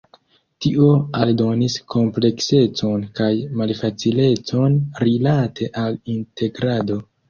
Tio 0.65 0.87
aldonis 1.25 1.75
kompleksecon 1.97 3.05
kaj 3.21 3.31
malfacilecon 3.63 4.83
rilate 5.09 5.73
al 5.87 6.05
integrado. 6.21 7.05